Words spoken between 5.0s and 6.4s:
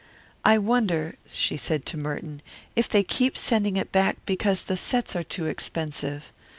are too expensive.